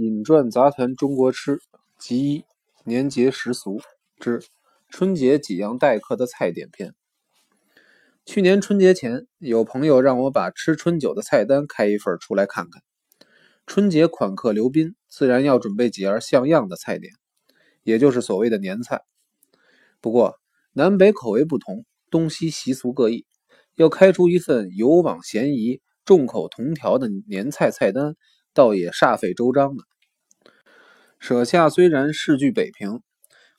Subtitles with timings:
[0.00, 1.60] 饮馔杂谈中国吃
[1.98, 2.44] 集一
[2.84, 3.82] 年节时俗
[4.18, 4.42] 之
[4.88, 6.94] 春节几样待客的菜点篇。
[8.24, 12.82] 去年春节前，有朋友让我把吃春酒的菜单开一份出来看看。
[13.66, 17.12] 春节款客留宾，自然要准备几样像样的菜点，
[17.82, 19.02] 也就是所谓的年菜。
[20.00, 20.36] 不过
[20.72, 23.26] 南北口味不同，东西习俗各异，
[23.74, 28.14] 要开出一份有往嫌疑、众口同调的年菜菜单。
[28.52, 29.84] 倒也煞费周章呢。
[31.20, 33.02] 舍下虽然世居北平，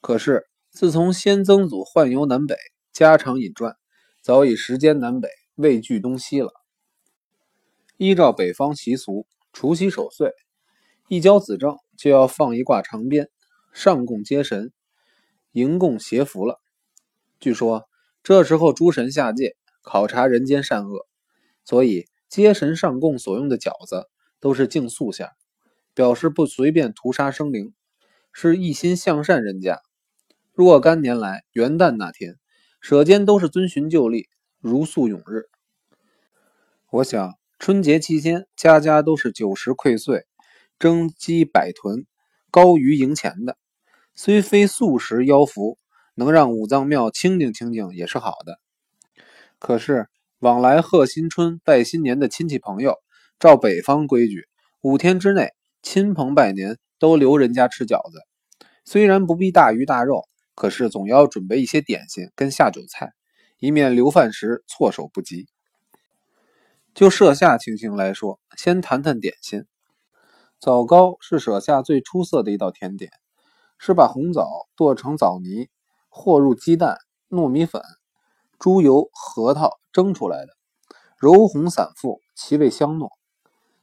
[0.02, 2.58] 可是自从先曾祖宦游南北，
[2.92, 3.76] 家常饮馔，
[4.20, 6.52] 早已时间南北，未居东西了。
[7.98, 10.34] 依照北方习俗，除夕守岁，
[11.08, 13.30] 一交子正就要放一挂长鞭，
[13.72, 14.74] 上供接神，
[15.52, 16.60] 迎供邪福了。
[17.40, 17.88] 据说
[18.24, 21.06] 这时候诸神下界考察人间善恶，
[21.64, 24.10] 所以接神上供所用的饺子。
[24.40, 25.30] 都是净素馅，
[25.94, 27.74] 表示不随便屠杀生灵，
[28.32, 29.82] 是一心向善人家。
[30.54, 32.36] 若干年来，元旦那天，
[32.80, 34.28] 舍监都是遵循旧例，
[34.60, 35.50] 如素永日。
[36.90, 40.26] 我想春节期间，家家都是酒食馈岁，
[40.80, 42.06] 蒸鸡百豚，
[42.50, 43.58] 高鱼迎钱的。
[44.16, 45.78] 虽非素食妖福，
[46.16, 48.60] 能让五脏庙清静清静也是好的。
[49.60, 50.08] 可是
[50.40, 52.98] 往来贺新春、拜新年的亲戚朋友。
[53.40, 54.48] 照北方规矩，
[54.82, 58.20] 五天之内亲朋拜年都留人家吃饺子。
[58.86, 60.24] 虽然不必大鱼大肉，
[60.56, 63.14] 可是总要准备一些点心跟下酒菜，
[63.60, 65.48] 以免留饭时措手不及。
[66.94, 69.66] 就舍下情形来说，先谈谈点心。
[70.60, 73.12] 枣糕是舍下最出色的一道甜点，
[73.78, 75.70] 是把红枣剁成枣泥，
[76.10, 76.98] 和入鸡蛋、
[77.30, 77.82] 糯米粉、
[78.60, 80.54] 猪油、核桃蒸出来的，
[81.18, 83.10] 柔红散腹，其味香糯。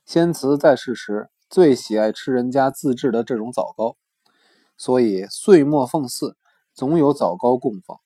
[0.05, 3.97] 仙慈在世时最喜爱吃人家自制的这种枣糕，
[4.77, 6.37] 所以岁末奉祀
[6.75, 7.97] 总有枣糕供奉。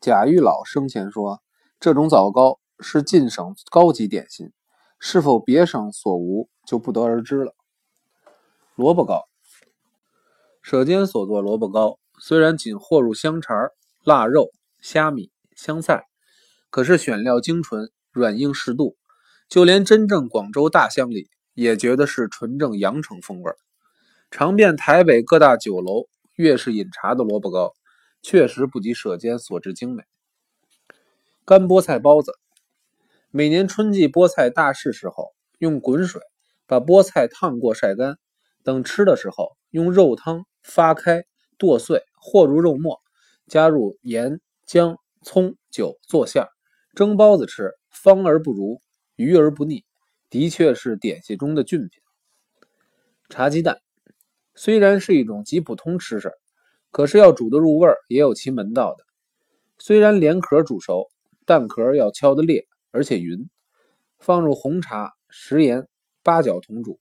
[0.00, 1.42] 贾玉老生前说，
[1.78, 4.50] 这种枣糕是晋省高级点心，
[4.98, 7.54] 是否别省所无就不得而知了。
[8.74, 9.28] 萝卜糕，
[10.62, 13.54] 舍监所做萝卜糕虽然仅和入香肠、
[14.02, 14.50] 腊肉、
[14.80, 16.06] 虾米、香菜，
[16.70, 18.96] 可是选料精纯，软硬适度。
[19.48, 23.52] 就连真正广州大乡里也觉得是纯正羊城风味
[24.30, 27.74] 尝遍台北各大酒楼粤式饮茶的萝卜糕，
[28.22, 30.04] 确实不及舍监所制精美。
[31.44, 32.32] 干菠菜包子，
[33.30, 36.22] 每年春季菠菜大市时候，用滚水
[36.66, 38.16] 把菠菜烫过晒干，
[38.62, 41.24] 等吃的时候用肉汤发开
[41.58, 43.00] 剁碎，和入肉末，
[43.46, 46.46] 加入盐、姜、葱、酒做馅，
[46.94, 48.80] 蒸包子吃，方而不如。
[49.16, 49.84] 鱼而不腻，
[50.32, 51.90] 的确是点心中的俊品。
[53.28, 53.82] 茶鸡蛋
[54.54, 56.32] 虽然是一种极普通吃食，
[56.90, 59.04] 可是要煮得入味儿，也有其门道的。
[59.78, 61.10] 虽然连壳煮熟，
[61.44, 63.50] 蛋壳要敲得裂而且匀，
[64.20, 65.86] 放入红茶、食盐、
[66.22, 66.98] 八角同煮，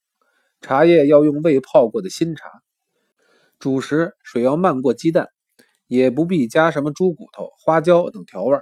[0.60, 2.50] 茶叶要用未泡过的新茶。
[3.60, 5.30] 煮时水要漫过鸡蛋，
[5.88, 8.60] 也不必加什么猪骨头、花椒等调味。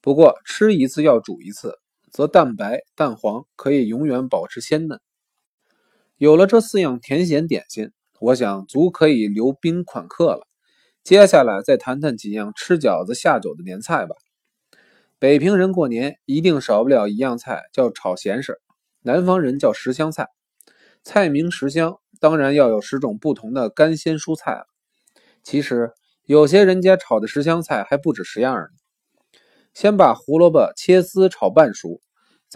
[0.00, 1.76] 不过吃一次要煮一次。
[2.16, 4.98] 则蛋白、蛋黄可以永远保持鲜嫩。
[6.16, 7.90] 有了这四样甜咸点心，
[8.20, 10.48] 我想足可以留宾款客了。
[11.04, 14.16] 接下来再谈谈几样吃饺子下酒的年菜吧。
[15.18, 18.62] 北平人过年一定少不了一样菜，叫炒咸食，
[19.02, 20.26] 南方人叫十香菜。
[21.04, 24.64] 菜名十香，当然要有十种不同的干鲜蔬菜了。
[25.42, 25.92] 其实
[26.24, 28.68] 有些人家炒的十香菜还不止十样呢。
[29.74, 32.00] 先把胡萝卜切丝炒半熟。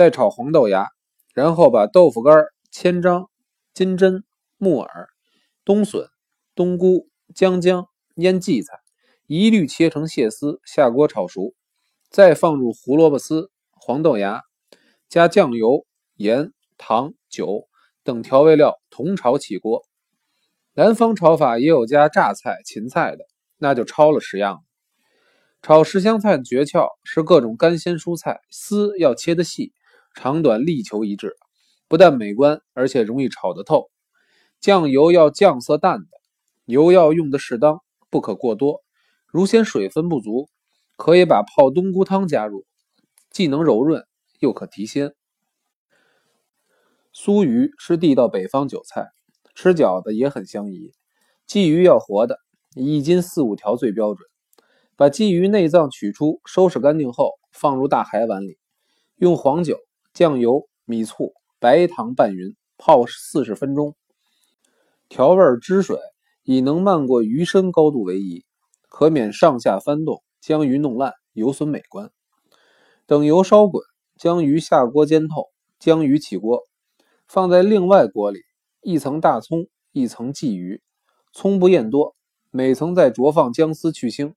[0.00, 0.88] 再炒黄豆芽，
[1.34, 3.28] 然后把豆腐干、千张、
[3.75, 4.25] 金针、
[4.56, 5.09] 木耳、
[5.62, 6.09] 冬笋、
[6.55, 8.78] 冬菇、姜姜、腌荠菜
[9.27, 11.53] 一律切成蟹丝，下锅炒熟，
[12.09, 14.41] 再放入胡萝卜丝、黄豆芽，
[15.10, 15.84] 加酱油、
[16.16, 17.69] 盐、糖、酒
[18.03, 19.83] 等调味料，同炒起锅。
[20.72, 23.27] 南方炒法也有加榨菜、芹菜的，
[23.59, 24.65] 那就超了十样。
[25.60, 29.74] 炒十香菜的诀窍是各种干鲜蔬菜丝要切得细。
[30.15, 31.36] 长短力求一致，
[31.89, 33.91] 不但美观，而且容易炒得透。
[34.60, 36.07] 酱油要酱色淡的，
[36.66, 37.80] 油要用的适当，
[38.10, 38.83] 不可过多。
[39.27, 40.48] 如嫌水分不足，
[40.97, 42.66] 可以把泡冬菇汤加入，
[43.30, 44.04] 既能柔润，
[44.41, 45.15] 又可提鲜。
[47.15, 49.10] 酥鱼是地道北方韭菜，
[49.54, 50.92] 吃饺子也很相宜。
[51.48, 52.39] 鲫鱼要活的，
[52.74, 54.28] 一斤四五条最标准。
[54.97, 58.59] 把鲫鱼内脏取出，收拾干净后，放入大海碗里，
[59.16, 59.78] 用黄酒。
[60.12, 63.95] 酱油、米醋、白糖拌匀，泡四十分钟。
[65.09, 65.98] 调味汁水
[66.42, 68.45] 以能漫过鱼身高度为宜，
[68.89, 72.10] 可免上下翻动，将鱼弄烂，有损美观。
[73.07, 73.83] 等油烧滚，
[74.16, 75.47] 将鱼下锅煎透，
[75.78, 76.65] 将鱼起锅，
[77.28, 78.41] 放在另外锅里，
[78.83, 80.83] 一层大葱，一层鲫鱼，
[81.33, 82.16] 葱不厌多，
[82.51, 84.34] 每层再着放姜丝去腥，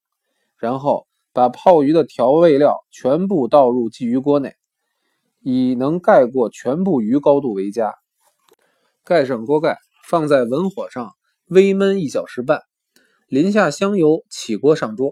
[0.57, 4.55] 然后把泡鱼的调味料全部倒入鲫鱼锅内。
[5.43, 7.93] 以能盖过全部鱼高度为佳，
[9.03, 11.11] 盖上锅盖，放在文火上
[11.47, 12.61] 微焖一小时半，
[13.27, 15.11] 淋下香油，起锅上桌。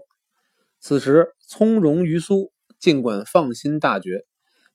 [0.80, 4.24] 此时葱蓉鱼酥，尽管放心大绝，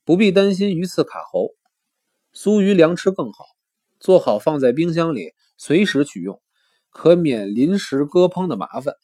[0.04, 1.48] 不必担心鱼刺卡喉。
[2.32, 3.44] 酥鱼凉吃更好，
[3.98, 6.40] 做好放在冰箱里，随时取用，
[6.90, 8.94] 可免临时搁烹的麻烦。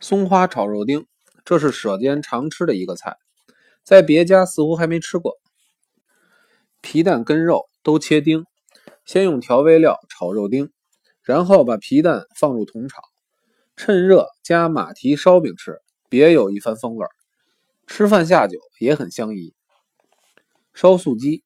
[0.00, 1.06] 松花炒肉丁，
[1.44, 3.18] 这是舍间常吃的一个菜。
[3.90, 5.36] 在别家似乎还没吃过。
[6.80, 8.44] 皮蛋跟肉都切丁，
[9.04, 10.70] 先用调味料炒肉丁，
[11.24, 13.02] 然后把皮蛋放入铜炒，
[13.74, 17.04] 趁热加马蹄烧饼吃，别有一番风味。
[17.88, 19.56] 吃饭下酒也很相宜。
[20.72, 21.42] 烧素鸡，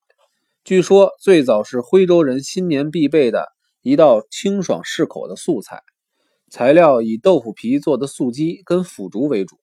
[0.64, 3.48] 据说最早是徽州人新年必备的
[3.80, 5.80] 一道清爽适口的素菜，
[6.50, 9.58] 材料以豆腐皮做的素鸡跟腐竹为主，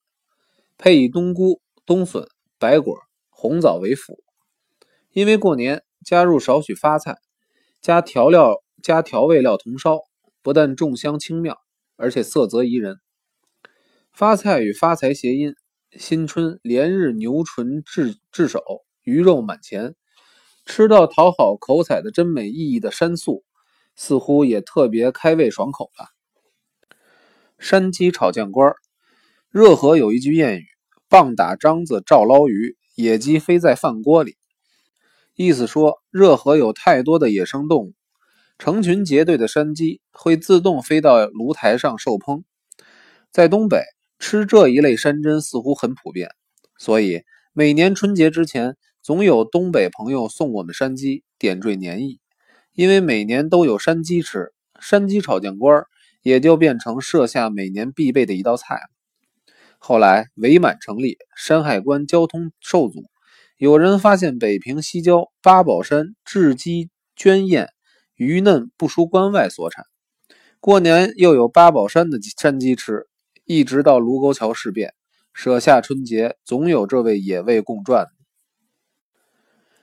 [0.79, 2.27] 配以冬菇、冬笋。
[2.61, 2.99] 白果、
[3.31, 4.23] 红枣为辅，
[5.13, 7.17] 因为过年加入少许发菜，
[7.81, 10.01] 加调料、加调味料同烧，
[10.43, 11.57] 不但重香清妙，
[11.95, 12.97] 而且色泽宜人。
[14.13, 15.55] 发菜与发财谐音，
[15.93, 18.61] 新春连日牛唇至至手，
[19.01, 19.95] 鱼肉满前，
[20.67, 23.43] 吃到讨好口彩的真美意义的山素，
[23.95, 26.05] 似乎也特别开胃爽口了。
[27.57, 28.75] 山鸡炒酱瓜，
[29.49, 30.70] 热河有一句谚语。
[31.11, 34.37] 棒打獐子照捞鱼，野鸡飞在饭锅里。
[35.35, 37.93] 意思说，热河有太多的野生动物，
[38.57, 42.43] 成群结队的山鸡会自动飞到炉台上受烹。
[43.29, 43.83] 在东北，
[44.19, 46.29] 吃这一类山珍似乎很普遍，
[46.77, 52.21] 所以每年春节之前，总有东北朋友送我们山鸡，点缀年意。
[52.71, 55.83] 因为每年都有山鸡吃，山鸡炒酱瓜
[56.23, 59.00] 也就变成设下每年必备的一道菜了。
[59.83, 63.01] 后来伪满成立，山海关交通受阻。
[63.57, 67.67] 有人发现北平西郊八宝山雉鸡娟燕，
[68.13, 69.85] 鱼嫩不输关外所产。
[70.59, 73.07] 过年又有八宝山的山鸡吃，
[73.43, 74.93] 一直到卢沟桥事变，
[75.33, 78.05] 舍下春节，总有这位野味共馔。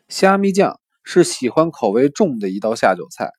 [0.09, 3.33] 虾米酱是喜欢口味重的一道下酒菜，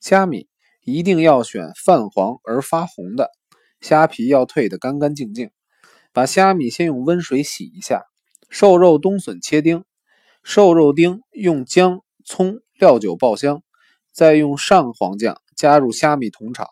[0.00, 0.46] 虾米
[0.84, 3.32] 一定要选泛黄而发红的，
[3.80, 5.50] 虾皮要退得干干净净。
[6.18, 8.02] 把虾米先用温水洗一下，
[8.48, 9.84] 瘦肉、冬笋切丁，
[10.42, 13.62] 瘦肉丁用姜、葱、料酒爆香，
[14.10, 16.70] 再用上黄酱加入虾米同炒。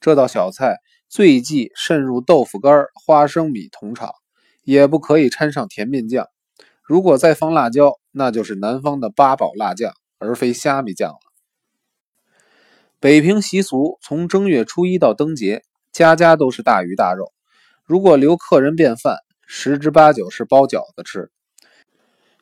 [0.00, 0.76] 这道小菜
[1.08, 4.14] 最忌渗入豆腐干、花生米同炒，
[4.62, 6.28] 也不可以掺上甜面酱。
[6.84, 11.18] 如果再放辣椒，那就是南方的八宝辣酱，而非虾米酱了。
[13.00, 17.32] 北平习俗，从正月初一到灯节，家家都是大鱼大肉。
[17.86, 21.30] 如果留客人便饭，十之八九是包饺子吃，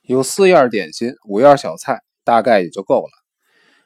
[0.00, 3.11] 有四样点心，五样小菜，大概也就够了。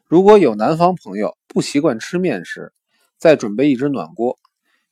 [0.05, 2.73] 如果有南方朋友不习惯吃面食，
[3.19, 4.38] 再准备一只暖锅，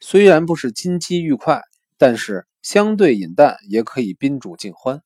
[0.00, 1.62] 虽然不是金鸡玉块，
[1.98, 5.00] 但是相对饮淡也可以宾主尽欢。